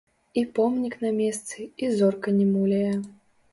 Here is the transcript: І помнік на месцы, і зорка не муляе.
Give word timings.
І 0.41 0.43
помнік 0.59 0.95
на 1.03 1.11
месцы, 1.19 1.67
і 1.85 1.91
зорка 2.01 2.37
не 2.41 2.51
муляе. 2.57 2.97